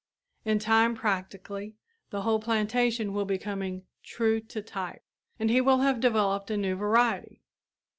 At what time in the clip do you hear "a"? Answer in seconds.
6.49-6.57